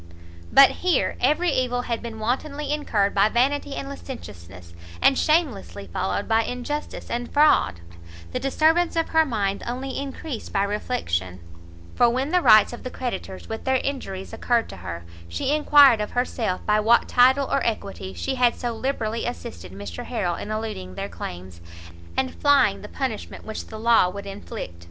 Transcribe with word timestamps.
But 0.51 0.77
here, 0.81 1.15
every 1.21 1.51
evil 1.51 1.83
had 1.83 2.01
been 2.01 2.17
wantonly 2.17 2.73
incurred 2.73 3.13
by 3.13 3.29
vanity 3.29 3.75
and 3.75 3.87
licentiousness, 3.87 4.73
and 4.99 5.15
shamelessly 5.15 5.85
followed 5.93 6.27
by 6.27 6.41
injustice 6.41 7.07
and 7.11 7.31
fraud; 7.31 7.81
the 8.31 8.39
disturbance 8.39 8.95
of 8.95 9.09
her 9.09 9.25
mind 9.27 9.61
only 9.67 9.99
increased 9.99 10.51
by 10.51 10.63
reflection, 10.63 11.39
for 11.93 12.09
when 12.09 12.29
the 12.31 12.41
rights 12.41 12.73
of 12.73 12.81
the 12.81 12.89
creditors 12.89 13.47
with 13.47 13.63
their 13.63 13.75
injuries 13.77 14.33
occurred 14.33 14.69
to 14.69 14.77
her, 14.77 15.03
she 15.29 15.53
enquired 15.53 16.01
of 16.01 16.09
herself 16.13 16.65
by 16.65 16.79
what 16.79 17.07
title 17.07 17.45
or 17.51 17.63
equity, 17.63 18.11
she 18.15 18.33
had 18.33 18.55
so 18.55 18.73
liberally 18.73 19.27
assisted 19.27 19.71
Mr 19.71 20.05
Harrel 20.05 20.33
in 20.33 20.49
eluding 20.49 20.95
their 20.95 21.09
claims, 21.09 21.61
and 22.17 22.33
flying 22.33 22.81
the 22.81 22.89
punishment 22.89 23.45
which 23.45 23.67
the 23.67 23.77
law 23.77 24.09
would 24.09 24.25
inflict. 24.25 24.73